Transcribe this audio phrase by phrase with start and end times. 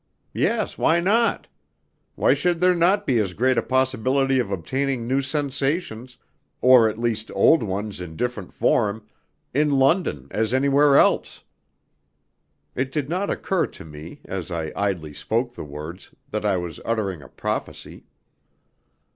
[0.33, 1.45] "Yes; why not?
[2.15, 6.17] Why should there not be as great a possibility of obtaining new sensations,
[6.59, 9.05] or at least old ones in different form,
[9.53, 11.43] in London as anywhere else?"
[12.73, 16.79] It did not occur to me, as I idly spoke the words, that I was
[16.83, 18.05] uttering a prophecy.